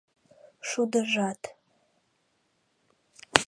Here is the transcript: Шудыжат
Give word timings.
Шудыжат 0.69 1.41